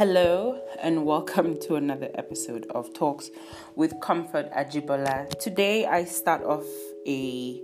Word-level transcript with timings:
Hello, 0.00 0.58
and 0.80 1.04
welcome 1.04 1.60
to 1.60 1.76
another 1.76 2.08
episode 2.14 2.66
of 2.70 2.94
Talks 2.94 3.28
with 3.76 4.00
Comfort 4.00 4.50
Ajibola. 4.52 5.28
Today, 5.38 5.84
I 5.84 6.04
start 6.04 6.42
off 6.42 6.64
a 7.06 7.60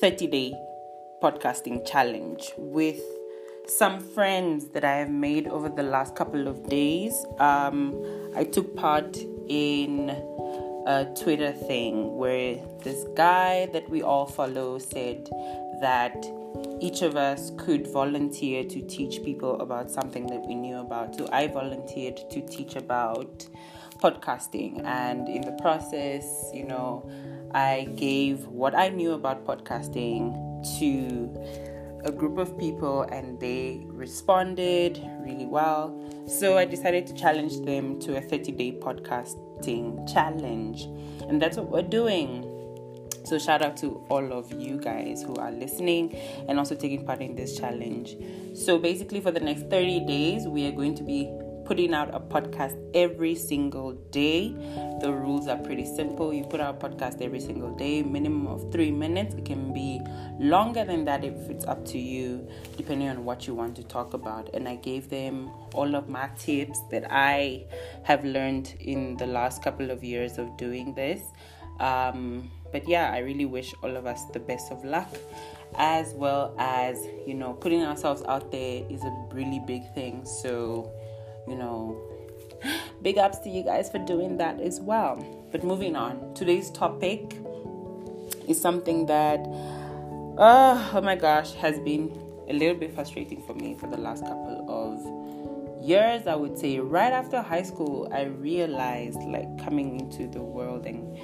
30 0.00 0.28
day 0.28 0.54
podcasting 1.20 1.84
challenge 1.84 2.52
with 2.56 3.00
some 3.66 3.98
friends 3.98 4.68
that 4.74 4.84
I 4.84 4.98
have 4.98 5.10
made 5.10 5.48
over 5.48 5.68
the 5.68 5.82
last 5.82 6.14
couple 6.14 6.46
of 6.46 6.68
days. 6.68 7.12
Um, 7.40 8.30
I 8.36 8.44
took 8.44 8.76
part 8.76 9.18
in 9.48 10.10
a 10.86 11.04
Twitter 11.20 11.52
thing 11.52 12.16
where 12.16 12.56
this 12.84 13.04
guy 13.16 13.66
that 13.72 13.88
we 13.90 14.02
all 14.02 14.26
follow 14.26 14.78
said 14.78 15.28
that 15.80 16.24
each 16.80 17.02
of 17.02 17.16
us 17.16 17.50
could 17.58 17.86
volunteer 17.88 18.62
to 18.62 18.80
teach 18.82 19.22
people 19.24 19.60
about 19.60 19.90
something 19.90 20.26
that 20.28 20.46
we 20.46 20.54
knew 20.54 20.78
about. 20.78 21.16
So 21.16 21.28
I 21.32 21.48
volunteered 21.48 22.18
to 22.30 22.40
teach 22.46 22.76
about 22.76 23.46
podcasting, 24.02 24.84
and 24.84 25.28
in 25.28 25.42
the 25.42 25.56
process, 25.60 26.50
you 26.52 26.64
know, 26.64 27.10
I 27.52 27.88
gave 27.96 28.46
what 28.46 28.74
I 28.74 28.88
knew 28.88 29.12
about 29.12 29.44
podcasting 29.44 30.78
to 30.78 31.65
a 32.06 32.12
group 32.12 32.38
of 32.38 32.56
people, 32.56 33.02
and 33.02 33.38
they 33.40 33.82
responded 33.88 35.02
really 35.20 35.46
well. 35.46 36.00
So 36.26 36.56
I 36.56 36.64
decided 36.64 37.06
to 37.08 37.14
challenge 37.14 37.60
them 37.60 37.98
to 38.00 38.16
a 38.16 38.20
30 38.20 38.52
day 38.52 38.72
podcasting 38.72 40.10
challenge, 40.12 40.84
and 41.28 41.42
that's 41.42 41.56
what 41.56 41.68
we're 41.68 41.82
doing. 41.82 42.52
So, 43.24 43.40
shout 43.40 43.60
out 43.60 43.76
to 43.78 44.04
all 44.08 44.32
of 44.32 44.52
you 44.52 44.78
guys 44.78 45.20
who 45.20 45.34
are 45.34 45.50
listening 45.50 46.16
and 46.48 46.60
also 46.60 46.76
taking 46.76 47.04
part 47.04 47.20
in 47.20 47.34
this 47.34 47.58
challenge. 47.58 48.16
So, 48.54 48.78
basically, 48.78 49.20
for 49.20 49.32
the 49.32 49.40
next 49.40 49.62
30 49.62 50.06
days, 50.06 50.46
we 50.46 50.64
are 50.68 50.70
going 50.70 50.94
to 50.94 51.02
be 51.02 51.28
putting 51.66 51.92
out 51.92 52.14
a 52.14 52.20
podcast 52.20 52.76
every 52.94 53.34
single 53.34 53.92
day. 54.10 54.54
The 55.00 55.12
rules 55.12 55.48
are 55.48 55.58
pretty 55.58 55.84
simple. 55.84 56.32
You 56.32 56.44
put 56.44 56.60
out 56.60 56.82
a 56.82 56.88
podcast 56.88 57.20
every 57.20 57.40
single 57.40 57.74
day, 57.74 58.02
minimum 58.02 58.46
of 58.46 58.70
three 58.72 58.92
minutes. 58.92 59.34
It 59.34 59.44
can 59.44 59.72
be 59.72 60.00
longer 60.38 60.84
than 60.84 61.04
that 61.06 61.24
if 61.24 61.34
it's 61.50 61.64
up 61.66 61.84
to 61.86 61.98
you, 61.98 62.48
depending 62.76 63.08
on 63.08 63.24
what 63.24 63.46
you 63.46 63.54
want 63.54 63.74
to 63.76 63.82
talk 63.82 64.14
about. 64.14 64.48
And 64.54 64.68
I 64.68 64.76
gave 64.76 65.10
them 65.10 65.50
all 65.74 65.96
of 65.96 66.08
my 66.08 66.28
tips 66.38 66.80
that 66.90 67.06
I 67.10 67.64
have 68.04 68.24
learned 68.24 68.74
in 68.80 69.16
the 69.16 69.26
last 69.26 69.62
couple 69.62 69.90
of 69.90 70.04
years 70.04 70.38
of 70.38 70.56
doing 70.56 70.94
this. 70.94 71.20
Um, 71.80 72.50
but 72.72 72.88
yeah, 72.88 73.10
I 73.12 73.18
really 73.18 73.44
wish 73.44 73.74
all 73.82 73.96
of 73.96 74.06
us 74.06 74.24
the 74.32 74.38
best 74.38 74.70
of 74.70 74.84
luck, 74.84 75.08
as 75.76 76.12
well 76.14 76.54
as 76.58 76.98
you 77.26 77.34
know, 77.34 77.52
putting 77.54 77.82
ourselves 77.82 78.22
out 78.28 78.50
there 78.50 78.84
is 78.88 79.02
a 79.02 79.26
really 79.32 79.60
big 79.66 79.82
thing. 79.94 80.24
So, 80.24 80.92
you 81.48 81.56
know, 81.56 82.00
big 83.02 83.18
ups 83.18 83.38
to 83.38 83.50
you 83.50 83.62
guys 83.62 83.90
for 83.90 83.98
doing 83.98 84.36
that 84.38 84.60
as 84.60 84.80
well. 84.80 85.16
But 85.52 85.64
moving 85.64 85.96
on, 85.96 86.34
today's 86.34 86.70
topic 86.70 87.36
is 88.48 88.60
something 88.60 89.06
that, 89.06 89.40
uh, 90.38 90.90
oh 90.92 91.00
my 91.02 91.16
gosh, 91.16 91.52
has 91.54 91.78
been 91.80 92.10
a 92.48 92.52
little 92.52 92.76
bit 92.76 92.94
frustrating 92.94 93.42
for 93.42 93.54
me 93.54 93.74
for 93.74 93.86
the 93.88 93.96
last 93.96 94.22
couple 94.22 94.64
of 94.68 95.86
years. 95.86 96.26
I 96.26 96.34
would 96.34 96.58
say 96.58 96.78
right 96.78 97.12
after 97.12 97.42
high 97.42 97.62
school, 97.62 98.08
I 98.12 98.24
realized 98.24 99.20
like 99.20 99.62
coming 99.62 100.00
into 100.00 100.26
the 100.28 100.42
world 100.42 100.86
and 100.86 101.16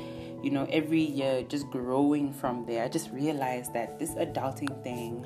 you 0.43 0.51
know, 0.51 0.67
every 0.71 1.01
year 1.03 1.45
just 1.45 1.71
growing 1.71 2.33
from 2.33 2.67
there, 2.67 2.85
I 2.85 2.89
just 2.89 3.11
realized 3.13 3.73
that 3.75 4.01
this 4.01 4.11
adulting 4.15 4.83
thing 4.83 5.25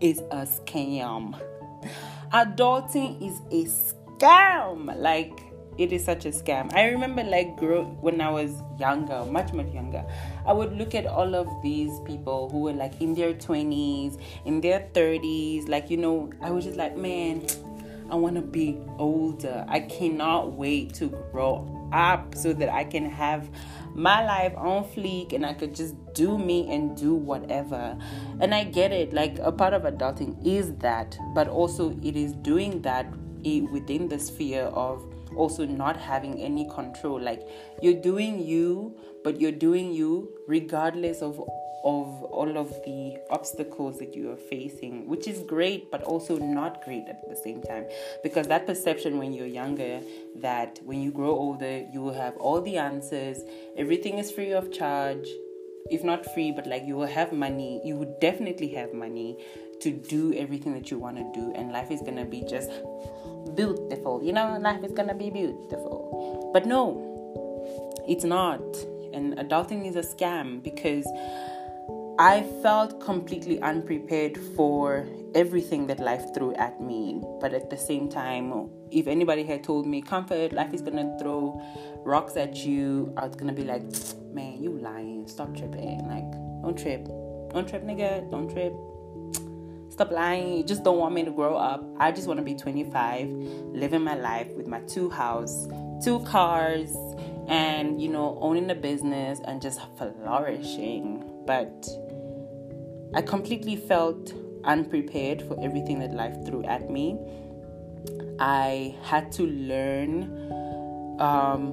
is 0.00 0.18
a 0.30 0.42
scam. 0.42 1.40
Adulting 2.32 3.22
is 3.22 3.40
a 3.52 3.70
scam. 4.18 4.96
Like, 5.00 5.42
it 5.78 5.92
is 5.92 6.04
such 6.04 6.24
a 6.24 6.30
scam. 6.30 6.74
I 6.74 6.88
remember, 6.88 7.22
like, 7.22 7.56
grow, 7.56 7.84
when 8.00 8.20
I 8.20 8.30
was 8.30 8.62
younger, 8.78 9.24
much, 9.26 9.52
much 9.52 9.72
younger, 9.72 10.04
I 10.46 10.52
would 10.52 10.76
look 10.76 10.94
at 10.94 11.06
all 11.06 11.34
of 11.34 11.48
these 11.62 12.00
people 12.00 12.48
who 12.50 12.60
were 12.60 12.72
like 12.72 13.00
in 13.00 13.14
their 13.14 13.34
20s, 13.34 14.18
in 14.44 14.60
their 14.60 14.88
30s. 14.94 15.68
Like, 15.68 15.90
you 15.90 15.96
know, 15.96 16.30
I 16.40 16.50
was 16.50 16.64
just 16.64 16.76
like, 16.76 16.96
man, 16.96 17.46
I 18.10 18.14
want 18.14 18.36
to 18.36 18.42
be 18.42 18.78
older. 18.98 19.64
I 19.68 19.80
cannot 19.80 20.52
wait 20.52 20.94
to 20.94 21.08
grow 21.32 21.72
up 21.92 22.34
so 22.34 22.52
that 22.52 22.68
I 22.68 22.84
can 22.84 23.08
have 23.10 23.50
my 23.94 24.24
life 24.24 24.54
on 24.56 24.84
fleek 24.84 25.32
and 25.32 25.44
I 25.44 25.54
could 25.54 25.74
just 25.74 25.94
do 26.14 26.38
me 26.38 26.72
and 26.72 26.96
do 26.96 27.14
whatever. 27.14 27.98
And 28.40 28.54
I 28.54 28.64
get 28.64 28.92
it, 28.92 29.12
like 29.12 29.38
a 29.40 29.50
part 29.50 29.72
of 29.72 29.82
adulting 29.82 30.44
is 30.46 30.74
that, 30.76 31.18
but 31.34 31.48
also 31.48 31.98
it 32.02 32.16
is 32.16 32.32
doing 32.34 32.82
that 32.82 33.06
within 33.70 34.08
the 34.08 34.18
sphere 34.18 34.64
of 34.86 35.04
also 35.34 35.66
not 35.66 35.96
having 35.96 36.40
any 36.40 36.68
control. 36.70 37.20
Like 37.20 37.46
you're 37.82 38.00
doing 38.00 38.40
you, 38.40 38.96
but 39.24 39.40
you're 39.40 39.52
doing 39.52 39.92
you 39.92 40.28
regardless 40.46 41.22
of 41.22 41.40
of 41.84 42.24
all 42.24 42.58
of 42.58 42.70
the 42.84 43.16
obstacles 43.30 44.00
that 44.00 44.12
you 44.12 44.28
are 44.32 44.36
facing, 44.36 45.06
which 45.06 45.28
is 45.28 45.42
great, 45.42 45.88
but 45.88 46.02
also 46.02 46.36
not 46.36 46.82
great 46.84 47.04
at 47.08 47.28
the 47.28 47.36
same 47.36 47.62
time. 47.62 47.84
Because 48.24 48.48
that 48.48 48.66
perception 48.66 49.18
when 49.18 49.32
you're 49.32 49.46
younger, 49.46 50.00
that 50.34 50.80
when 50.84 51.00
you 51.00 51.12
grow 51.12 51.30
older, 51.30 51.86
you 51.92 52.00
will 52.00 52.14
have 52.14 52.36
all 52.38 52.60
the 52.60 52.76
answers, 52.76 53.38
everything 53.76 54.18
is 54.18 54.32
free 54.32 54.52
of 54.52 54.72
charge. 54.72 55.28
If 55.88 56.02
not 56.02 56.26
free, 56.34 56.50
but 56.50 56.66
like 56.66 56.84
you 56.84 56.96
will 56.96 57.06
have 57.06 57.32
money, 57.32 57.80
you 57.84 57.94
would 57.94 58.18
definitely 58.18 58.68
have 58.74 58.92
money 58.92 59.38
to 59.80 59.92
do 59.92 60.34
everything 60.34 60.74
that 60.74 60.90
you 60.90 60.98
want 60.98 61.18
to 61.18 61.40
do, 61.40 61.52
and 61.54 61.70
life 61.70 61.92
is 61.92 62.00
gonna 62.02 62.24
be 62.24 62.42
just 62.42 62.70
beautiful. 63.54 64.22
You 64.22 64.32
know, 64.32 64.58
life 64.60 64.82
is 64.84 64.92
gonna 64.92 65.14
be 65.14 65.30
beautiful. 65.30 66.50
But 66.52 66.66
no, 66.66 67.02
it's 68.08 68.24
not. 68.24 68.60
And 69.12 69.36
adulting 69.38 69.86
is 69.86 69.96
a 69.96 70.02
scam 70.02 70.62
because 70.62 71.06
I 72.18 72.44
felt 72.62 73.00
completely 73.00 73.60
unprepared 73.60 74.38
for 74.56 75.06
everything 75.34 75.86
that 75.88 76.00
life 76.00 76.34
threw 76.34 76.54
at 76.54 76.80
me. 76.80 77.20
But 77.40 77.52
at 77.52 77.68
the 77.68 77.76
same 77.76 78.08
time, 78.08 78.70
if 78.90 79.06
anybody 79.06 79.44
had 79.44 79.62
told 79.62 79.86
me, 79.86 80.00
comfort, 80.00 80.52
life 80.52 80.72
is 80.72 80.80
gonna 80.80 81.14
throw 81.20 81.60
rocks 82.04 82.36
at 82.36 82.56
you, 82.56 83.12
I 83.18 83.26
was 83.26 83.36
gonna 83.36 83.52
be 83.52 83.64
like, 83.64 83.82
man, 84.32 84.62
you 84.62 84.70
lying. 84.78 85.26
Stop 85.28 85.54
tripping. 85.54 86.08
Like, 86.08 86.30
don't 86.62 86.78
trip. 86.78 87.06
Don't 87.52 87.68
trip, 87.68 87.84
nigga. 87.84 88.30
Don't 88.30 88.50
trip. 88.50 88.74
Stop 89.96 90.10
lying. 90.10 90.58
You 90.58 90.62
just 90.62 90.84
don't 90.84 90.98
want 90.98 91.14
me 91.14 91.24
to 91.24 91.30
grow 91.30 91.56
up. 91.56 91.82
I 91.98 92.12
just 92.12 92.28
wanna 92.28 92.42
be 92.42 92.54
25, 92.54 93.30
living 93.30 94.02
my 94.02 94.14
life 94.14 94.46
with 94.54 94.66
my 94.66 94.80
two 94.80 95.08
house, 95.08 95.66
two 96.04 96.20
cars, 96.20 96.94
and 97.48 97.98
you 97.98 98.10
know, 98.10 98.36
owning 98.42 98.70
a 98.70 98.74
business 98.74 99.40
and 99.46 99.62
just 99.62 99.80
flourishing. 99.96 101.24
But 101.46 101.88
I 103.14 103.22
completely 103.22 103.74
felt 103.74 104.34
unprepared 104.64 105.40
for 105.40 105.58
everything 105.64 106.00
that 106.00 106.12
life 106.12 106.44
threw 106.44 106.62
at 106.64 106.90
me. 106.90 107.18
I 108.38 108.94
had 109.02 109.32
to 109.32 109.44
learn. 109.44 110.24
Um, 111.18 111.72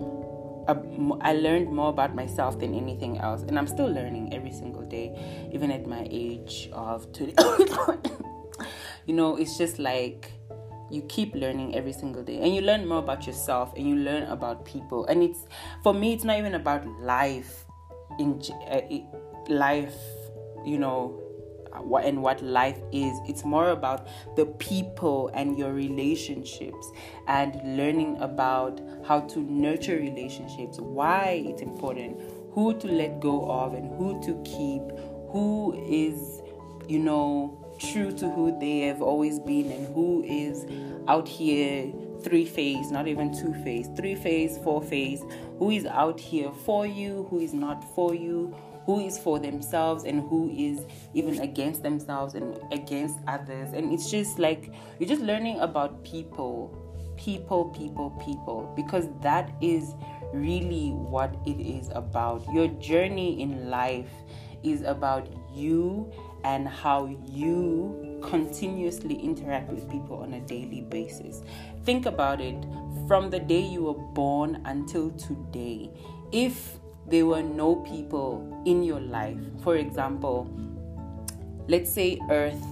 I 0.68 1.34
learned 1.34 1.72
more 1.72 1.90
about 1.90 2.16
myself 2.16 2.60
than 2.60 2.74
anything 2.74 3.18
else, 3.20 3.44
and 3.44 3.58
I'm 3.58 3.68
still 3.68 3.88
learning 3.88 4.34
every 4.34 4.52
single 4.52 4.84
day, 4.84 5.16
even 5.52 5.72
at 5.72 5.86
my 5.88 6.08
age 6.10 6.70
of 6.74 7.12
20. 7.14 7.34
you 9.06 9.14
know, 9.14 9.36
it's 9.36 9.58
just 9.58 9.80
like 9.80 10.32
you 10.90 11.02
keep 11.04 11.34
learning 11.36 11.76
every 11.76 11.94
single 11.94 12.24
day, 12.24 12.40
and 12.40 12.54
you 12.54 12.62
learn 12.62 12.88
more 12.88 13.00
about 13.00 13.26
yourself, 13.28 13.74
and 13.76 13.88
you 13.88 13.96
learn 13.96 14.24
about 14.24 14.66
people. 14.66 15.06
And 15.06 15.24
it's 15.24 15.46
for 15.84 15.94
me, 15.94 16.14
it's 16.14 16.24
not 16.24 16.38
even 16.38 16.56
about 16.56 16.86
life 17.00 17.66
in 18.20 18.42
uh, 18.70 18.82
life, 19.48 19.98
you 20.66 20.78
know, 20.78 21.23
what 21.82 22.06
and 22.06 22.22
what 22.22 22.42
life 22.44 22.80
is. 22.92 23.18
It's 23.28 23.44
more 23.44 23.70
about 23.70 24.08
the 24.36 24.46
people 24.46 25.30
and 25.34 25.58
your 25.58 25.74
relationships 25.74 26.92
and 27.28 27.56
learning 27.78 28.18
about 28.22 28.82
how 29.06 29.22
to 29.22 29.40
nurture 29.40 29.96
relationships, 29.96 30.80
why 30.80 31.44
it's 31.46 31.62
important, 31.62 32.20
who 32.52 32.78
to 32.80 32.88
let 32.88 33.20
go 33.20 33.50
of 33.50 33.74
and 33.74 33.90
who 33.98 34.22
to 34.24 34.42
keep, 34.44 34.82
who 35.30 35.74
is, 35.88 36.42
you 36.88 37.00
know, 37.00 37.60
true 37.80 38.12
to 38.12 38.30
who 38.30 38.58
they 38.60 38.82
have 38.82 39.02
always 39.02 39.40
been 39.40 39.72
and 39.72 39.94
who 39.94 40.24
is 40.24 40.66
out 41.08 41.28
here 41.28 41.92
three 42.24 42.46
phase, 42.46 42.90
not 42.90 43.08
even 43.08 43.38
two 43.38 43.54
phase, 43.64 43.90
three 43.98 44.16
phase, 44.16 44.58
four 44.60 44.82
phase, 44.82 45.24
who 45.60 45.72
is 45.72 45.86
out 45.86 46.20
here 46.20 46.52
for 46.52 46.86
you, 46.86 47.28
who 47.30 47.40
is 47.40 47.54
not 47.54 47.84
for 47.96 48.16
you, 48.16 48.56
who 48.86 49.00
is 49.00 49.18
for 49.18 49.40
themselves 49.40 50.04
and 50.04 50.28
who 50.30 50.50
is 50.50 50.86
even 51.14 51.40
against 51.40 51.84
themselves 51.84 52.36
and 52.36 52.60
against 52.72 53.18
others. 53.28 53.74
And 53.74 53.94
it's 53.94 54.10
just 54.12 54.40
like 54.40 54.72
you're 55.00 55.10
just 55.10 55.22
learning 55.22 55.60
about 55.60 56.04
people, 56.04 56.78
people, 57.18 57.66
people, 57.70 58.10
people, 58.24 58.72
because 58.76 59.08
that 59.22 59.52
is 59.62 59.94
really 60.34 60.90
what 60.90 61.36
it 61.46 61.60
is 61.60 61.90
about. 61.94 62.46
Your 62.54 62.68
journey 62.68 63.42
in 63.42 63.70
life 63.70 64.12
is 64.64 64.82
about 64.82 65.28
you 65.54 66.12
and 66.44 66.68
how 66.68 67.06
you 67.26 68.20
continuously 68.24 69.16
interact 69.16 69.70
with 69.72 69.90
people 69.90 70.18
on 70.18 70.34
a 70.34 70.40
daily 70.42 70.82
basis. 70.82 71.42
Think 71.84 72.06
about 72.06 72.42
it 72.42 72.66
from 73.08 73.30
the 73.30 73.40
day 73.40 73.62
you 73.62 73.84
were 73.84 73.94
born 74.14 74.62
until 74.66 75.12
today. 75.12 75.92
If 76.32 76.80
there 77.08 77.26
were 77.26 77.44
no 77.44 77.76
people 77.78 78.64
in 78.66 78.84
your 78.84 79.00
life, 79.00 79.40
for 79.62 79.78
example, 79.78 80.50
let's 81.68 81.92
say 81.92 82.20
Earth, 82.30 82.64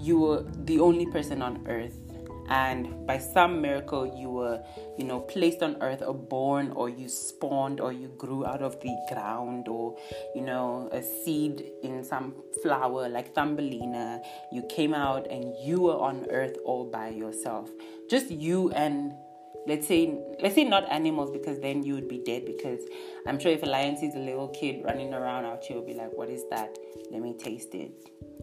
you 0.00 0.18
were 0.18 0.44
the 0.64 0.80
only 0.80 1.06
person 1.06 1.42
on 1.42 1.66
Earth 1.68 2.02
and 2.48 3.06
by 3.06 3.18
some 3.18 3.60
miracle 3.62 4.04
you 4.06 4.28
were 4.28 4.62
you 4.98 5.04
know 5.04 5.20
placed 5.20 5.62
on 5.62 5.76
earth 5.80 6.02
or 6.06 6.14
born 6.14 6.70
or 6.72 6.88
you 6.88 7.08
spawned 7.08 7.80
or 7.80 7.92
you 7.92 8.08
grew 8.18 8.44
out 8.44 8.62
of 8.62 8.78
the 8.80 8.94
ground 9.10 9.68
or 9.68 9.96
you 10.34 10.42
know 10.42 10.88
a 10.92 11.02
seed 11.02 11.64
in 11.82 12.04
some 12.04 12.34
flower 12.62 13.08
like 13.08 13.34
thumbelina. 13.34 14.20
You 14.52 14.62
came 14.68 14.92
out 14.94 15.26
and 15.30 15.54
you 15.64 15.80
were 15.80 15.96
on 15.96 16.26
earth 16.30 16.56
all 16.64 16.84
by 16.84 17.08
yourself. 17.08 17.70
Just 18.10 18.30
you 18.30 18.70
and 18.72 19.14
let's 19.66 19.86
say 19.86 20.18
let's 20.40 20.54
say 20.54 20.64
not 20.64 20.90
animals 20.90 21.30
because 21.30 21.60
then 21.60 21.82
you 21.82 21.94
would 21.94 22.08
be 22.08 22.18
dead 22.18 22.44
because 22.44 22.80
i'm 23.26 23.38
sure 23.38 23.52
if 23.52 23.62
a 23.62 23.66
lion 23.66 23.96
sees 23.96 24.14
a 24.14 24.18
little 24.18 24.48
kid 24.48 24.82
running 24.84 25.14
around 25.14 25.44
out 25.44 25.62
here 25.64 25.76
will 25.76 25.86
be 25.86 25.94
like 25.94 26.12
what 26.16 26.28
is 26.28 26.44
that? 26.50 26.76
Let 27.10 27.20
me 27.20 27.34
taste 27.34 27.74
it 27.74 27.92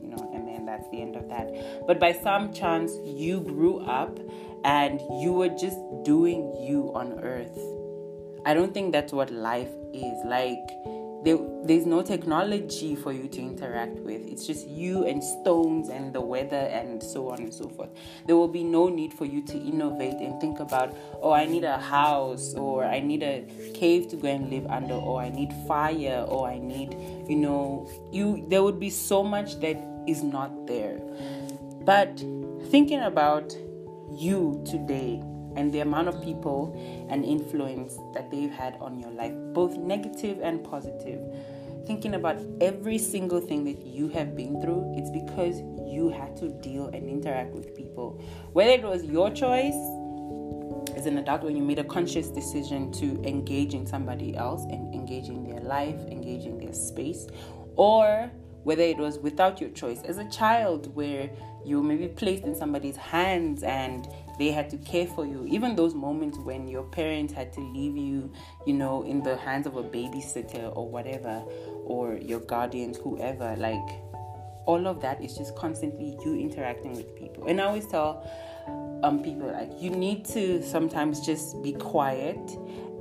you 0.01 0.10
know 0.10 0.31
and 0.33 0.48
then 0.48 0.66
that's 0.66 0.89
the 0.92 1.01
end 1.01 1.16
of 1.16 1.27
that. 1.30 1.88
But 1.88 2.00
by 2.00 2.13
some 2.13 2.54
chance 2.54 2.94
you 3.04 3.42
grew 3.42 3.80
up 3.80 4.19
and 4.63 5.00
you 5.21 5.33
were 5.33 5.50
just 5.50 5.77
doing 6.04 6.56
you 6.62 6.92
on 6.94 7.19
earth. 7.19 7.57
I 8.45 8.54
don't 8.54 8.74
think 8.74 8.92
that's 8.92 9.12
what 9.12 9.31
life 9.31 9.69
is 9.94 10.18
like 10.25 10.69
there, 11.24 11.38
there's 11.63 11.86
no 11.86 12.01
technology 12.01 12.95
for 12.95 13.12
you 13.12 13.27
to 13.27 13.42
interact 13.42 14.00
with. 14.00 14.25
It's 14.25 14.48
just 14.48 14.68
you 14.68 15.06
and 15.06 15.24
stones 15.24 15.89
and 15.89 16.13
the 16.13 16.21
weather 16.21 16.56
and 16.56 17.04
so 17.04 17.30
on 17.30 17.39
and 17.39 17.54
so 17.54 17.68
forth. 17.68 17.89
There 18.25 18.38
will 18.38 18.48
be 18.48 18.63
no 18.63 18.88
need 18.88 19.13
for 19.13 19.25
you 19.25 19.42
to 19.48 19.57
innovate 19.57 20.16
and 20.16 20.39
think 20.39 20.60
about, 20.60 20.95
oh, 21.21 21.31
I 21.31 21.45
need 21.45 21.66
a 21.66 21.77
house 21.77 22.54
or 22.54 22.86
I 22.86 23.00
need 23.00 23.24
a 23.24 23.45
cave 23.74 24.07
to 24.10 24.16
go 24.16 24.30
and 24.30 24.50
live 24.50 24.66
under 24.68 24.94
or 24.94 25.21
I 25.21 25.30
need 25.30 25.51
fire 25.68 26.25
or 26.27 26.48
I 26.48 26.57
need, 26.57 26.95
you 27.27 27.36
know, 27.36 27.89
you 28.12 28.45
there 28.48 28.63
would 28.63 28.80
be 28.80 28.89
so 28.89 29.24
much 29.24 29.60
that 29.60 29.77
is 30.07 30.24
not 30.24 30.68
there. 30.68 31.00
But 31.83 32.18
thinking 32.69 33.01
about 33.01 33.56
you 34.12 34.63
today 34.65 35.22
and 35.59 35.73
the 35.73 35.81
amount 35.81 36.07
of 36.07 36.21
people 36.23 36.73
and 37.09 37.25
influence 37.25 37.97
that 38.13 38.31
they've 38.31 38.51
had 38.51 38.77
on 38.79 38.97
your 38.97 39.11
life, 39.11 39.33
both 39.53 39.77
negative 39.77 40.39
and 40.41 40.63
positive. 40.63 41.21
Thinking 41.85 42.15
about 42.15 42.39
every 42.61 42.97
single 42.97 43.41
thing 43.41 43.65
that 43.65 43.85
you 43.85 44.07
have 44.09 44.35
been 44.35 44.61
through, 44.61 44.94
it's 44.95 45.09
because 45.09 45.61
you 45.85 46.09
had 46.09 46.38
to 46.38 46.50
deal 46.61 46.88
and 46.88 47.09
interact 47.09 47.53
with 47.53 47.75
people. 47.75 48.21
Whether 48.53 48.71
it 48.71 48.83
was 48.83 49.03
your 49.03 49.31
choice 49.31 49.75
as 50.95 51.06
an 51.06 51.17
adult 51.17 51.44
when 51.44 51.56
you 51.56 51.63
made 51.63 51.79
a 51.79 51.83
conscious 51.83 52.29
decision 52.29 52.91
to 52.94 53.21
engage 53.23 53.73
in 53.73 53.85
somebody 53.85 54.35
else 54.35 54.63
and 54.63 54.94
engage 54.94 55.27
in 55.27 55.44
their 55.44 55.59
life, 55.62 56.00
engage 56.07 56.45
in 56.45 56.57
their 56.57 56.73
space, 56.73 57.27
or 57.75 58.31
whether 58.63 58.83
it 58.83 58.97
was 58.97 59.17
without 59.19 59.59
your 59.59 59.69
choice 59.71 60.03
as 60.03 60.17
a 60.17 60.29
child 60.29 60.94
where 60.95 61.29
you 61.65 61.81
may 61.81 61.95
be 61.95 62.07
placed 62.07 62.44
in 62.44 62.55
somebody's 62.55 62.97
hands 62.97 63.63
and 63.63 64.07
they 64.39 64.51
had 64.51 64.69
to 64.69 64.77
care 64.77 65.06
for 65.06 65.25
you. 65.25 65.45
Even 65.47 65.75
those 65.75 65.94
moments 65.94 66.39
when 66.39 66.68
your 66.68 66.83
parents 66.83 67.33
had 67.33 67.53
to 67.53 67.59
leave 67.59 67.95
you 67.95 68.31
you 68.65 68.74
know 68.74 69.03
in 69.03 69.21
the 69.21 69.36
hands 69.38 69.68
of 69.68 69.75
a 69.75 69.83
babysitter 69.83 70.75
or 70.75 70.89
whatever 70.89 71.44
or 71.86 72.15
your 72.15 72.39
guardians 72.39 72.97
whoever 72.97 73.56
like 73.57 73.89
all 74.65 74.88
of 74.88 75.01
that 75.01 75.21
is 75.24 75.36
just 75.36 75.56
constantly 75.56 76.18
you 76.24 76.36
interacting 76.36 76.94
with 76.94 77.15
people. 77.15 77.45
And 77.47 77.59
i 77.59 77.65
always 77.65 77.88
tell 77.88 78.25
um 79.03 79.24
people 79.24 79.51
like 79.51 79.71
you 79.80 79.89
need 79.89 80.25
to 80.25 80.62
sometimes 80.63 81.25
just 81.25 81.62
be 81.63 81.74
quiet 81.74 82.39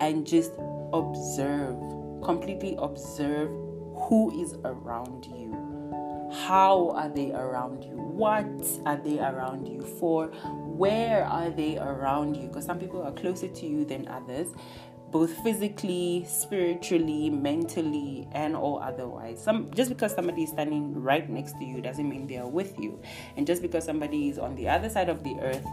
and 0.00 0.26
just 0.26 0.52
observe 0.92 1.76
completely 2.22 2.76
observe 2.78 3.48
who 4.08 4.42
is 4.42 4.54
around 4.64 5.26
you. 5.26 5.48
How 6.46 6.90
are 6.90 7.08
they 7.08 7.32
around 7.32 7.84
you? 7.84 7.96
What 7.96 8.46
are 8.86 8.96
they 8.96 9.18
around 9.18 9.66
you 9.66 9.82
for 9.82 10.30
where 10.78 11.24
are 11.24 11.50
they 11.50 11.76
around 11.78 12.36
you? 12.36 12.48
Because 12.48 12.64
some 12.64 12.78
people 12.78 13.02
are 13.02 13.12
closer 13.12 13.48
to 13.48 13.66
you 13.66 13.84
than 13.84 14.06
others 14.08 14.48
both 15.10 15.32
physically 15.42 16.24
spiritually 16.28 17.30
mentally 17.30 18.28
and 18.32 18.54
or 18.54 18.82
otherwise. 18.82 19.42
Some 19.42 19.70
just 19.72 19.88
because 19.88 20.14
somebody 20.14 20.42
is 20.42 20.50
standing 20.50 20.94
right 21.02 21.28
next 21.28 21.52
to 21.58 21.64
you 21.64 21.80
doesn't 21.80 22.08
mean 22.08 22.26
they 22.26 22.36
are 22.36 22.48
with 22.48 22.78
you. 22.78 23.00
And 23.36 23.46
just 23.46 23.62
because 23.62 23.84
somebody 23.84 24.28
is 24.28 24.38
on 24.38 24.54
the 24.54 24.68
other 24.68 24.88
side 24.88 25.08
of 25.08 25.24
the 25.24 25.36
earth 25.40 25.66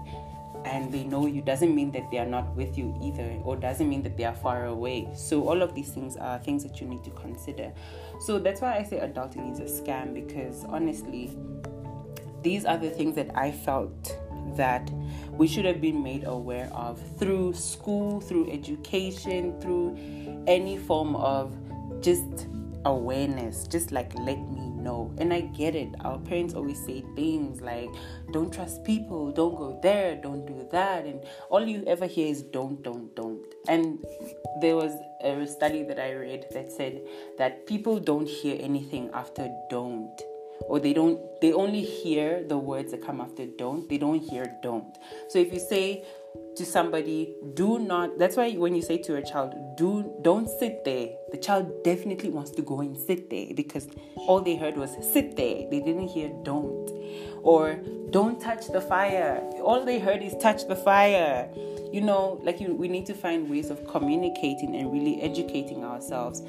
and 0.64 0.92
they 0.92 1.04
know 1.04 1.28
you 1.28 1.42
doesn't 1.42 1.76
mean 1.76 1.92
that 1.92 2.10
they 2.12 2.18
are 2.18 2.26
not 2.26 2.56
with 2.56 2.78
you 2.78 2.98
either 3.04 3.40
or 3.44 3.56
doesn't 3.56 3.88
mean 3.88 4.02
that 4.04 4.18
they 4.18 4.24
are 4.24 4.36
far 4.36 4.66
away. 4.66 5.08
So 5.14 5.48
all 5.48 5.62
of 5.62 5.76
these 5.76 5.90
things 5.90 6.16
are 6.18 6.40
things 6.40 6.64
that 6.64 6.80
you 6.80 6.88
need 6.88 7.04
to 7.04 7.12
consider. 7.12 7.72
So 8.22 8.40
that's 8.40 8.62
why 8.62 8.78
i 8.78 8.84
say 8.84 9.00
adulting 9.00 9.52
is 9.52 9.60
a 9.60 9.82
scam 9.82 10.14
because 10.14 10.64
honestly 10.66 11.38
these 12.42 12.64
are 12.64 12.78
the 12.78 12.90
things 12.90 13.16
that 13.16 13.36
i 13.36 13.52
felt 13.52 14.18
that 14.56 14.90
we 15.32 15.48
should 15.48 15.66
have 15.66 15.82
been 15.82 16.02
made 16.02 16.24
aware 16.26 16.70
of 16.74 17.02
through 17.18 17.54
school 17.54 18.22
through 18.22 18.50
education 18.52 19.60
through 19.60 19.98
any 20.48 20.78
form 20.78 21.16
of 21.16 21.56
just 22.02 22.48
awareness 22.86 23.68
just 23.68 23.92
like 23.92 24.14
let 24.20 24.38
me 24.38 24.66
know. 24.86 25.12
And 25.18 25.34
i 25.34 25.42
get 25.42 25.76
it. 25.76 25.90
Our 26.06 26.20
parents 26.20 26.54
always 26.54 26.80
say 26.86 27.04
things 27.16 27.60
like 27.60 27.90
don't 28.32 28.54
trust 28.54 28.84
people 28.86 29.32
don't 29.32 29.56
go 29.58 29.80
there 29.82 30.16
don't 30.16 30.46
do 30.46 30.68
that. 30.72 31.06
And 31.06 31.22
all 31.50 31.68
you 31.68 31.84
ever 31.88 32.06
hear 32.06 32.28
is 32.28 32.44
don't 32.44 32.82
don't 32.84 33.14
don't. 33.16 33.46
And 33.68 34.06
there 34.62 34.76
was 34.76 34.94
a 35.22 35.46
study 35.48 35.84
that 35.84 36.00
i 36.00 36.14
read 36.14 36.46
that 36.52 36.72
said 36.72 37.02
that 37.38 37.66
people 37.66 38.00
don't 38.00 38.28
hear 38.28 38.58
anything 38.60 39.10
after 39.12 39.50
don't 39.70 40.22
or 40.62 40.80
they 40.80 40.94
don't 40.94 41.20
they 41.42 41.54
only 41.54 41.82
hear 41.82 42.44
the 42.44 42.58
words 42.58 42.92
that 42.92 43.02
come 43.02 43.22
after 43.22 43.46
don't 43.46 43.88
they 43.90 43.98
don't 43.98 44.20
hear 44.20 44.46
don't. 44.62 44.98
So 45.30 45.40
if 45.40 45.54
you 45.54 45.60
say 45.60 46.06
to 46.58 46.66
somebody 46.66 47.36
do 47.54 47.80
not 47.80 48.18
that's 48.18 48.38
why 48.38 48.52
when 48.54 48.76
you 48.76 48.82
say 48.82 48.98
to 48.98 49.16
a 49.16 49.22
child 49.22 49.54
do 49.78 50.14
don't 50.22 50.50
sit 50.50 50.84
there 50.86 51.10
the 51.32 51.38
child 51.38 51.84
definitely 51.84 52.30
wants 52.30 52.52
to 52.52 52.62
go 52.62 52.80
and 52.80 52.98
sit 52.98 53.30
there 53.30 53.48
because 53.54 53.88
all 54.16 54.42
they 54.42 54.56
heard 54.56 54.78
was 54.78 54.92
sit 55.14 55.36
there. 55.36 55.70
They 55.70 55.82
didn't 55.82 56.08
hear 56.08 56.32
don't. 56.44 56.90
Or 57.44 57.80
don't 58.10 58.40
touch 58.42 58.68
the 58.68 58.82
fire. 58.82 59.40
All 59.62 59.84
they 59.86 60.00
heard 60.00 60.24
is 60.24 60.36
touch 60.38 60.68
the 60.68 60.76
fire. 60.76 61.50
You 61.92 62.02
know 62.02 62.40
like 62.44 62.60
you, 62.60 62.74
we 62.74 62.88
need 62.88 63.06
to 63.08 63.14
find 63.14 63.50
ways 63.50 63.70
of 63.70 63.86
communicating 63.88 64.76
and 64.76 64.92
really 64.92 65.22
educating 65.22 65.84
ourselves 65.84 66.42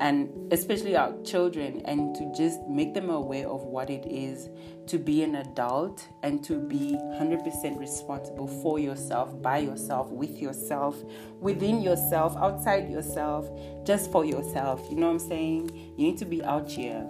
and 0.00 0.52
especially 0.52 0.96
our 0.96 1.12
children 1.22 1.82
and 1.84 2.14
to 2.14 2.32
just 2.36 2.60
make 2.68 2.94
them 2.94 3.10
aware 3.10 3.48
of 3.48 3.62
what 3.64 3.90
it 3.90 4.06
is 4.06 4.48
to 4.86 4.98
be 4.98 5.22
an 5.22 5.36
adult 5.36 6.06
and 6.22 6.42
to 6.44 6.58
be 6.58 6.96
100% 6.96 7.78
responsible 7.78 8.46
for 8.46 8.78
yourself 8.78 9.40
by 9.42 9.58
yourself 9.58 10.10
with 10.10 10.38
yourself 10.38 10.96
within 11.40 11.80
yourself 11.82 12.36
outside 12.36 12.88
yourself 12.90 13.48
just 13.84 14.10
for 14.10 14.24
yourself. 14.24 14.86
You 14.90 14.96
know 14.96 15.06
what 15.06 15.20
i'm 15.22 15.28
saying? 15.28 15.94
You 15.96 16.06
need 16.06 16.18
to 16.18 16.24
be 16.24 16.42
out 16.42 16.70
here. 16.70 17.04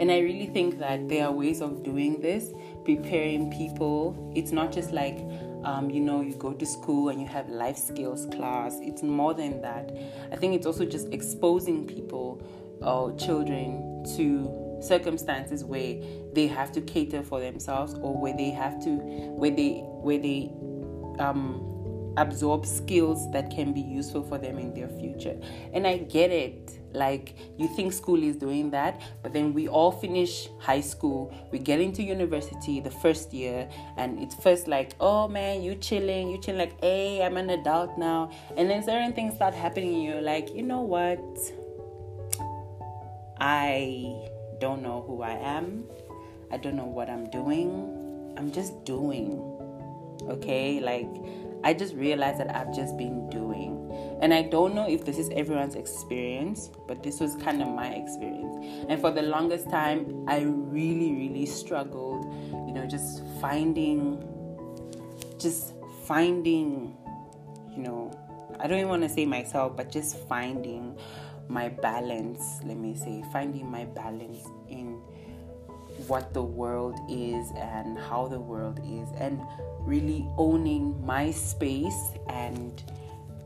And 0.00 0.10
i 0.10 0.18
really 0.18 0.46
think 0.46 0.78
that 0.78 1.08
there 1.08 1.26
are 1.26 1.32
ways 1.32 1.60
of 1.60 1.82
doing 1.82 2.20
this 2.20 2.52
preparing 2.84 3.50
people. 3.50 4.32
It's 4.34 4.52
not 4.52 4.72
just 4.72 4.92
like 4.92 5.18
um, 5.64 5.90
you 5.90 6.00
know, 6.00 6.20
you 6.20 6.34
go 6.34 6.52
to 6.52 6.66
school 6.66 7.08
and 7.08 7.20
you 7.20 7.26
have 7.26 7.48
life 7.48 7.76
skills 7.76 8.26
class. 8.26 8.78
It's 8.80 9.02
more 9.02 9.34
than 9.34 9.60
that. 9.62 9.90
I 10.32 10.36
think 10.36 10.54
it's 10.54 10.66
also 10.66 10.84
just 10.84 11.12
exposing 11.12 11.86
people 11.86 12.42
or 12.80 13.14
children 13.16 14.04
to 14.16 14.78
circumstances 14.82 15.64
where 15.64 15.96
they 16.32 16.46
have 16.48 16.72
to 16.72 16.80
cater 16.80 17.22
for 17.22 17.40
themselves 17.40 17.94
or 17.94 18.16
where 18.16 18.36
they 18.36 18.50
have 18.50 18.82
to 18.82 18.96
where 18.96 19.50
they 19.50 19.74
where 19.84 20.18
they 20.18 20.50
um 21.20 21.71
absorb 22.16 22.66
skills 22.66 23.30
that 23.32 23.50
can 23.50 23.72
be 23.72 23.80
useful 23.80 24.22
for 24.22 24.38
them 24.38 24.58
in 24.58 24.74
their 24.74 24.88
future. 24.88 25.38
And 25.72 25.86
I 25.86 25.98
get 25.98 26.30
it. 26.30 26.78
Like, 26.94 27.36
you 27.56 27.68
think 27.68 27.94
school 27.94 28.22
is 28.22 28.36
doing 28.36 28.70
that, 28.72 29.00
but 29.22 29.32
then 29.32 29.54
we 29.54 29.66
all 29.66 29.90
finish 29.90 30.48
high 30.58 30.82
school, 30.82 31.34
we 31.50 31.58
get 31.58 31.80
into 31.80 32.02
university 32.02 32.80
the 32.80 32.90
first 32.90 33.32
year, 33.32 33.66
and 33.96 34.18
it's 34.18 34.34
first 34.34 34.68
like, 34.68 34.92
oh 35.00 35.26
man, 35.26 35.62
you 35.62 35.74
chilling, 35.74 36.28
you 36.28 36.38
chilling, 36.38 36.58
like, 36.58 36.78
hey, 36.82 37.22
I'm 37.22 37.38
an 37.38 37.48
adult 37.48 37.96
now. 37.96 38.30
And 38.58 38.68
then 38.68 38.82
certain 38.82 39.14
things 39.14 39.34
start 39.34 39.54
happening, 39.54 39.94
and 39.94 40.04
you're 40.04 40.20
like, 40.20 40.54
you 40.54 40.62
know 40.62 40.82
what? 40.82 41.18
I 43.40 44.28
don't 44.60 44.82
know 44.82 45.02
who 45.06 45.22
I 45.22 45.32
am, 45.32 45.84
I 46.50 46.58
don't 46.58 46.76
know 46.76 46.84
what 46.84 47.08
I'm 47.08 47.30
doing, 47.30 48.34
I'm 48.36 48.52
just 48.52 48.84
doing. 48.84 49.40
Okay, 50.28 50.78
like 50.78 51.08
I 51.64 51.74
just 51.74 51.94
realized 51.94 52.38
that 52.40 52.54
I've 52.54 52.74
just 52.74 52.96
been 52.96 53.28
doing. 53.30 53.78
And 54.20 54.32
I 54.32 54.42
don't 54.42 54.74
know 54.74 54.88
if 54.88 55.04
this 55.04 55.18
is 55.18 55.30
everyone's 55.30 55.74
experience, 55.74 56.70
but 56.86 57.02
this 57.02 57.20
was 57.20 57.34
kind 57.36 57.60
of 57.62 57.68
my 57.68 57.88
experience. 57.88 58.56
And 58.88 59.00
for 59.00 59.10
the 59.10 59.22
longest 59.22 59.68
time, 59.70 60.24
I 60.28 60.40
really, 60.40 61.12
really 61.12 61.46
struggled, 61.46 62.24
you 62.66 62.72
know, 62.72 62.86
just 62.86 63.22
finding, 63.40 64.22
just 65.38 65.74
finding, 66.04 66.96
you 67.70 67.82
know, 67.82 68.10
I 68.60 68.66
don't 68.68 68.78
even 68.78 68.90
want 68.90 69.02
to 69.02 69.08
say 69.08 69.26
myself, 69.26 69.76
but 69.76 69.90
just 69.90 70.16
finding 70.28 70.96
my 71.48 71.68
balance, 71.68 72.60
let 72.64 72.76
me 72.76 72.94
say, 72.94 73.24
finding 73.32 73.70
my 73.70 73.84
balance 73.84 74.46
what 76.08 76.32
the 76.34 76.42
world 76.42 76.98
is 77.08 77.50
and 77.56 77.98
how 77.98 78.26
the 78.28 78.40
world 78.40 78.78
is, 78.84 79.08
and 79.18 79.40
really 79.80 80.28
owning 80.36 81.04
my 81.04 81.30
space 81.30 82.12
and 82.28 82.82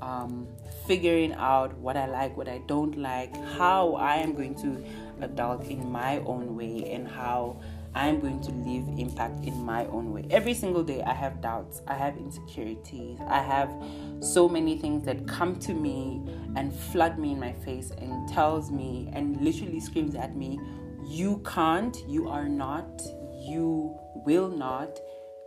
um, 0.03 0.47
figuring 0.87 1.33
out 1.35 1.77
what 1.79 1.97
I 1.97 2.07
like, 2.07 2.37
what 2.37 2.49
I 2.49 2.59
don't 2.67 2.97
like, 2.99 3.35
how 3.55 3.95
I 3.95 4.17
am 4.17 4.35
going 4.35 4.55
to 4.57 4.85
adult 5.21 5.65
in 5.67 5.91
my 5.91 6.19
own 6.19 6.57
way, 6.57 6.93
and 6.93 7.09
how 7.09 7.61
I'm 7.95 8.21
going 8.21 8.43
to 8.43 8.51
leave 8.51 8.87
impact 8.99 9.47
in 9.47 9.65
my 9.65 9.87
own 9.87 10.13
way. 10.13 10.27
Every 10.31 10.53
single 10.53 10.85
day, 10.85 11.03
I 11.03 11.15
have 11.15 11.41
doubts, 11.41 11.81
I 11.89 11.95
have 11.95 12.19
insecurities, 12.19 13.19
I 13.27 13.41
have 13.41 13.73
so 14.21 14.51
many 14.51 14.77
things 14.77 15.03
that 15.05 15.27
come 15.27 15.59
to 15.61 15.73
me 15.73 16.21
and 16.57 16.75
flood 16.75 17.19
me 17.19 17.33
in 17.33 17.41
my 17.41 17.55
face 17.55 17.91
and 17.93 18.29
tells 18.29 18.71
me 18.71 19.09
and 19.15 19.41
literally 19.41 19.81
screams 19.81 20.15
at 20.15 20.37
me, 20.37 20.61
You 21.09 21.41
can't, 21.47 21.97
you 22.09 22.29
are 22.29 22.49
not, 22.49 23.03
you 23.39 23.97
will 24.25 24.49
not. 24.49 24.99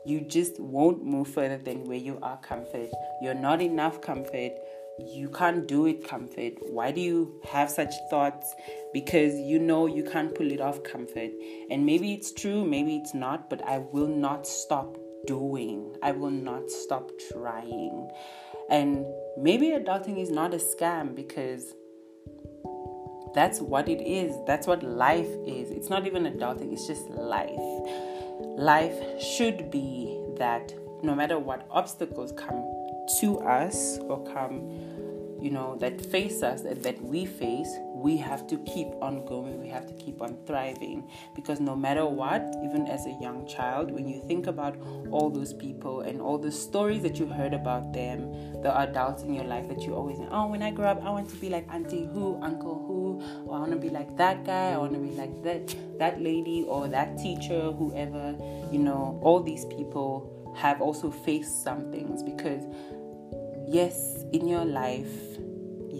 You 0.05 0.21
just 0.21 0.59
won't 0.59 1.05
move 1.05 1.27
further 1.27 1.57
than 1.57 1.83
where 1.83 1.97
you 1.97 2.17
are 2.21 2.37
comfort. 2.37 2.89
You're 3.21 3.33
not 3.33 3.61
enough 3.61 4.01
comfort. 4.01 4.53
You 4.99 5.29
can't 5.29 5.67
do 5.67 5.85
it 5.85 6.07
comfort. 6.07 6.53
Why 6.61 6.91
do 6.91 7.01
you 7.01 7.41
have 7.51 7.69
such 7.69 7.93
thoughts? 8.09 8.55
Because 8.93 9.35
you 9.35 9.59
know 9.59 9.85
you 9.85 10.03
can't 10.03 10.33
pull 10.33 10.49
it 10.51 10.61
off 10.61 10.81
comfort. 10.83 11.31
And 11.69 11.85
maybe 11.85 12.13
it's 12.13 12.31
true 12.31 12.65
maybe 12.65 12.95
it's 12.95 13.13
not 13.13 13.49
but 13.49 13.61
i 13.65 13.79
will 13.79 14.07
not 14.07 14.47
stop 14.47 14.97
doing. 15.27 15.95
I 16.01 16.11
will 16.11 16.31
not 16.31 16.69
stop 16.69 17.11
trying. 17.31 18.09
And 18.69 19.05
maybe 19.37 19.67
adulting 19.67 20.17
is 20.17 20.29
not 20.29 20.53
a 20.53 20.57
scam 20.57 21.15
because 21.15 21.73
that's 23.33 23.61
what 23.61 23.87
it 23.87 24.01
is. 24.01 24.35
That's 24.45 24.67
what 24.67 24.83
life 24.83 25.29
is. 25.45 25.71
It's 25.71 25.89
not 25.89 26.07
even 26.07 26.23
adulting. 26.23 26.73
It's 26.73 26.87
just 26.87 27.09
life. 27.09 27.49
Life 28.57 29.21
should 29.21 29.69
be 29.69 30.17
that 30.37 30.73
no 31.03 31.15
matter 31.15 31.39
what 31.39 31.65
obstacles 31.69 32.31
come 32.31 32.63
to 33.19 33.39
us 33.39 33.97
or 33.99 34.23
come, 34.33 35.37
you 35.41 35.51
know, 35.51 35.77
that 35.79 36.03
face 36.05 36.43
us, 36.43 36.61
that, 36.63 36.83
that 36.83 37.01
we 37.01 37.25
face, 37.25 37.73
we 38.01 38.17
have 38.17 38.47
to 38.47 38.57
keep 38.59 38.87
on 39.01 39.25
going. 39.25 39.61
We 39.61 39.67
have 39.69 39.85
to 39.87 39.93
keep 39.93 40.21
on 40.21 40.37
thriving. 40.45 41.09
Because 41.35 41.59
no 41.59 41.75
matter 41.75 42.05
what, 42.05 42.55
even 42.63 42.87
as 42.87 43.05
a 43.05 43.17
young 43.21 43.47
child, 43.47 43.91
when 43.91 44.07
you 44.07 44.21
think 44.27 44.47
about 44.47 44.77
all 45.11 45.29
those 45.29 45.53
people 45.53 46.01
and 46.01 46.21
all 46.21 46.37
the 46.37 46.51
stories 46.51 47.01
that 47.03 47.19
you 47.19 47.27
heard 47.27 47.53
about 47.53 47.93
them, 47.93 48.31
the 48.61 48.75
adults 48.79 49.23
in 49.23 49.33
your 49.33 49.43
life 49.43 49.67
that 49.67 49.81
you 49.81 49.93
always, 49.93 50.17
oh, 50.31 50.47
when 50.47 50.63
I 50.63 50.71
grow 50.71 50.87
up, 50.87 51.03
I 51.03 51.09
want 51.09 51.29
to 51.29 51.35
be 51.35 51.49
like 51.49 51.67
Auntie 51.73 52.05
who, 52.05 52.41
Uncle 52.41 52.85
who, 52.87 53.47
or 53.47 53.57
I 53.57 53.59
want 53.59 53.71
to 53.71 53.77
be 53.77 53.89
like 53.89 54.15
that 54.17 54.45
guy, 54.45 54.71
I 54.71 54.77
want 54.77 54.93
to 54.93 54.99
be 54.99 55.11
like 55.11 55.43
that, 55.43 55.75
that 55.99 56.21
lady, 56.21 56.63
or 56.67 56.87
that 56.87 57.17
teacher, 57.17 57.71
whoever, 57.71 58.35
you 58.71 58.79
know, 58.79 59.19
all 59.21 59.41
these 59.41 59.65
people 59.65 60.53
have 60.55 60.81
also 60.81 61.11
faced 61.11 61.63
some 61.63 61.91
things 61.91 62.23
because 62.23 62.63
yes, 63.67 64.23
in 64.33 64.47
your 64.47 64.65
life, 64.65 65.39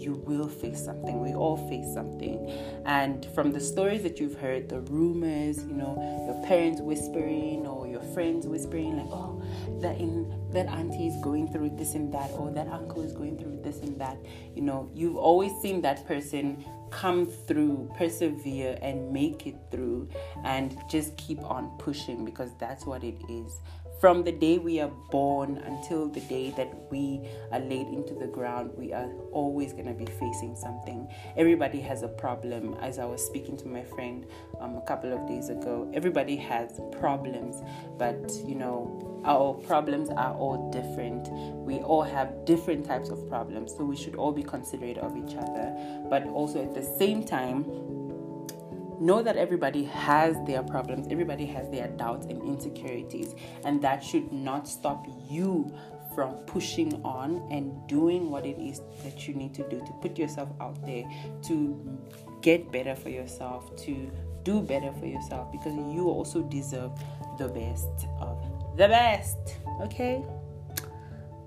you 0.00 0.14
will 0.26 0.48
face 0.48 0.84
something. 0.84 1.20
We 1.20 1.34
all 1.34 1.56
face 1.68 1.92
something. 1.92 2.50
And 2.86 3.26
from 3.34 3.52
the 3.52 3.60
stories 3.60 4.02
that 4.02 4.18
you've 4.18 4.38
heard, 4.38 4.68
the 4.68 4.80
rumors, 4.80 5.58
you 5.58 5.74
know, 5.74 5.96
your 6.26 6.46
parents 6.46 6.80
whispering 6.80 7.66
or 7.66 7.86
your 7.86 8.02
friends 8.14 8.46
whispering, 8.46 8.96
like, 8.96 9.06
oh, 9.10 9.42
that 9.80 9.98
in 9.98 10.32
that 10.52 10.66
auntie 10.66 11.06
is 11.06 11.16
going 11.22 11.52
through 11.52 11.70
this 11.76 11.94
and 11.94 12.12
that, 12.12 12.30
or 12.32 12.50
that 12.50 12.66
uncle 12.68 13.02
is 13.02 13.12
going 13.12 13.38
through 13.38 13.60
this 13.62 13.80
and 13.80 14.00
that. 14.00 14.16
You 14.54 14.62
know, 14.62 14.90
you've 14.94 15.16
always 15.16 15.52
seen 15.60 15.80
that 15.82 16.06
person 16.06 16.64
come 16.90 17.26
through, 17.26 17.88
persevere, 17.96 18.76
and 18.82 19.12
make 19.12 19.46
it 19.46 19.56
through, 19.70 20.08
and 20.42 20.76
just 20.90 21.16
keep 21.16 21.40
on 21.44 21.70
pushing 21.78 22.24
because 22.24 22.50
that's 22.58 22.84
what 22.84 23.04
it 23.04 23.16
is 23.28 23.60
from 24.00 24.24
the 24.24 24.32
day 24.32 24.56
we 24.56 24.80
are 24.80 24.90
born 25.10 25.58
until 25.58 26.08
the 26.08 26.20
day 26.22 26.50
that 26.56 26.72
we 26.90 27.20
are 27.52 27.60
laid 27.60 27.86
into 27.88 28.14
the 28.14 28.26
ground, 28.26 28.70
we 28.74 28.94
are 28.94 29.10
always 29.30 29.74
going 29.74 29.84
to 29.84 29.92
be 29.92 30.06
facing 30.06 30.56
something. 30.56 31.06
Everybody 31.36 31.80
has 31.80 32.02
a 32.02 32.08
problem. 32.08 32.74
As 32.80 32.98
I 32.98 33.04
was 33.04 33.24
speaking 33.24 33.58
to 33.58 33.68
my 33.68 33.84
friend 33.84 34.26
um, 34.58 34.76
a 34.76 34.80
couple 34.82 35.12
of 35.12 35.28
days 35.28 35.50
ago, 35.50 35.90
everybody 35.92 36.36
has 36.36 36.80
problems, 36.92 37.62
but 37.98 38.32
you 38.46 38.54
know, 38.54 39.22
our 39.26 39.52
problems 39.66 40.08
are 40.08 40.34
all 40.34 40.70
different. 40.70 41.28
We 41.66 41.80
all 41.80 42.02
have 42.02 42.46
different 42.46 42.86
types 42.86 43.10
of 43.10 43.28
problems, 43.28 43.74
so 43.76 43.84
we 43.84 43.96
should 43.96 44.14
all 44.14 44.32
be 44.32 44.42
considerate 44.42 44.96
of 44.96 45.14
each 45.14 45.36
other, 45.36 45.76
but 46.08 46.26
also 46.26 46.62
at 46.62 46.74
the 46.74 46.82
same 46.82 47.22
time, 47.22 47.64
know 49.00 49.22
that 49.22 49.36
everybody 49.36 49.84
has 49.84 50.36
their 50.46 50.62
problems, 50.62 51.08
everybody 51.10 51.46
has 51.46 51.68
their 51.70 51.88
doubts 51.88 52.26
and 52.26 52.42
insecurities, 52.42 53.34
and 53.64 53.82
that 53.82 54.04
should 54.04 54.32
not 54.32 54.68
stop 54.68 55.06
you 55.28 55.72
from 56.14 56.34
pushing 56.46 57.00
on 57.04 57.46
and 57.50 57.86
doing 57.88 58.30
what 58.30 58.44
it 58.44 58.58
is 58.58 58.80
that 59.04 59.26
you 59.26 59.34
need 59.34 59.54
to 59.54 59.68
do 59.68 59.78
to 59.78 59.92
put 60.02 60.18
yourself 60.18 60.48
out 60.60 60.84
there 60.84 61.04
to 61.42 61.98
get 62.42 62.70
better 62.70 62.94
for 62.94 63.08
yourself, 63.08 63.74
to 63.76 64.10
do 64.42 64.60
better 64.60 64.92
for 64.92 65.06
yourself 65.06 65.50
because 65.52 65.74
you 65.74 66.08
also 66.08 66.42
deserve 66.42 66.90
the 67.38 67.48
best 67.48 67.88
of 68.20 68.38
the 68.76 68.88
best. 68.88 69.38
Okay? 69.82 70.24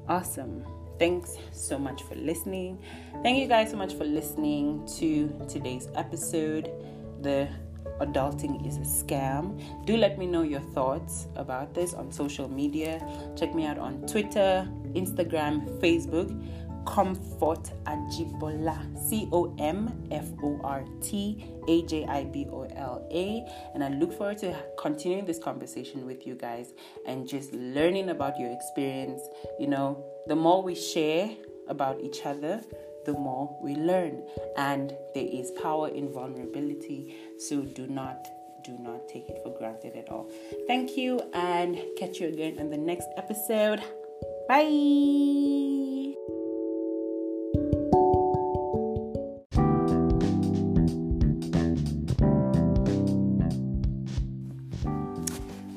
Awesome. 0.08 0.66
Thanks 1.00 1.36
so 1.52 1.78
much 1.78 2.04
for 2.04 2.16
listening. 2.16 2.80
Thank 3.24 3.40
you 3.40 3.48
guys 3.48 3.72
so 3.72 3.78
much 3.78 3.94
for 3.94 4.06
listening 4.06 4.88
to 5.00 5.46
today's 5.50 5.88
episode 5.96 6.70
the 7.24 7.48
adulting 8.00 8.68
is 8.68 8.78
a 8.78 8.82
scam. 8.82 9.60
Do 9.86 9.98
let 9.98 10.18
me 10.18 10.28
know 10.28 10.44
your 10.44 10.60
thoughts 10.60 11.28
about 11.36 11.74
this 11.74 11.94
on 11.94 12.12
social 12.12 12.50
media. 12.50 13.02
Check 13.36 13.56
me 13.56 13.66
out 13.66 13.78
on 13.78 14.06
Twitter, 14.08 14.68
Instagram, 14.94 15.80
Facebook. 15.80 16.30
Comfort 16.86 17.72
Ajibola, 17.86 18.78
C 19.08 19.30
O 19.32 19.56
M 19.58 20.06
F 20.12 20.26
O 20.44 20.60
R 20.66 20.84
T 21.02 21.46
A 21.70 21.82
J 21.84 22.06
I 22.06 22.26
B 22.26 22.46
O 22.52 22.64
L 22.64 23.08
A. 23.10 23.46
And 23.74 23.82
I 23.82 23.88
look 23.88 24.12
forward 24.12 24.40
to 24.40 24.54
continuing 24.78 25.24
this 25.26 25.40
conversation 25.40 26.06
with 26.06 26.28
you 26.28 26.36
guys 26.36 26.74
and 27.08 27.26
just 27.26 27.54
learning 27.54 28.10
about 28.10 28.38
your 28.38 28.52
experience. 28.52 29.22
You 29.60 29.68
know, 29.68 30.04
the 30.28 30.36
more 30.36 30.62
we 30.62 30.76
share 30.76 31.32
about 31.70 32.02
each 32.02 32.26
other, 32.26 32.62
the 33.06 33.14
more 33.14 33.58
we 33.62 33.76
learn. 33.76 34.24
And 34.58 34.96
there 35.14 35.28
is 35.28 35.52
power 35.62 35.90
in 35.90 36.12
vulnerability. 36.12 37.16
So 37.38 37.62
do 37.62 37.88
not 37.88 38.28
do 38.64 38.78
not 38.80 39.08
take 39.10 39.28
it 39.30 39.40
for 39.44 39.50
granted 39.58 39.96
at 39.98 40.10
all. 40.10 40.32
Thank 40.68 40.96
you 40.96 41.20
and 41.34 41.78
catch 41.98 42.22
you 42.22 42.30
again 42.30 42.58
in 42.60 42.70
the 42.70 42.78
next 42.78 43.10
episode. 43.18 43.84
Bye. 44.48 46.14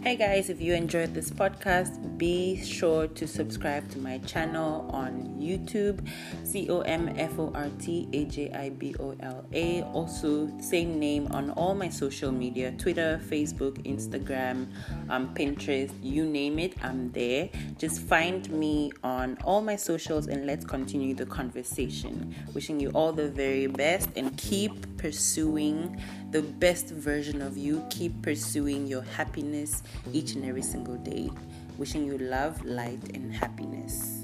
Hey 0.06 0.14
guys, 0.14 0.48
if 0.50 0.60
you 0.60 0.72
enjoyed 0.72 1.14
this 1.14 1.30
podcast, 1.30 2.15
be 2.16 2.62
sure 2.64 3.06
to 3.08 3.26
subscribe 3.26 3.88
to 3.90 3.98
my 3.98 4.18
channel 4.18 4.88
on 4.92 5.36
YouTube, 5.38 6.06
C 6.44 6.68
O 6.70 6.80
M 6.80 7.12
F 7.16 7.38
O 7.38 7.52
R 7.54 7.70
T 7.78 8.08
A 8.12 8.24
J 8.24 8.50
I 8.52 8.70
B 8.70 8.94
O 8.98 9.14
L 9.20 9.44
A. 9.52 9.82
Also, 9.82 10.50
same 10.60 10.98
name 10.98 11.26
on 11.32 11.50
all 11.52 11.74
my 11.74 11.88
social 11.88 12.32
media 12.32 12.72
Twitter, 12.72 13.20
Facebook, 13.28 13.82
Instagram, 13.84 14.66
um, 15.10 15.34
Pinterest, 15.34 15.92
you 16.02 16.24
name 16.24 16.58
it, 16.58 16.74
I'm 16.82 17.12
there. 17.12 17.50
Just 17.78 18.00
find 18.02 18.48
me 18.50 18.92
on 19.02 19.36
all 19.44 19.60
my 19.60 19.76
socials 19.76 20.26
and 20.26 20.46
let's 20.46 20.64
continue 20.64 21.14
the 21.14 21.26
conversation. 21.26 22.34
Wishing 22.54 22.80
you 22.80 22.90
all 22.90 23.12
the 23.12 23.28
very 23.28 23.66
best 23.66 24.08
and 24.16 24.36
keep 24.36 24.96
pursuing 24.96 26.00
the 26.30 26.42
best 26.42 26.88
version 26.88 27.42
of 27.42 27.56
you. 27.56 27.84
Keep 27.90 28.22
pursuing 28.22 28.86
your 28.86 29.02
happiness 29.02 29.82
each 30.12 30.34
and 30.34 30.44
every 30.44 30.62
single 30.62 30.96
day. 30.96 31.30
Wishing 31.78 32.06
you 32.06 32.16
love, 32.16 32.64
light, 32.64 33.02
and 33.12 33.34
happiness. 33.34 34.22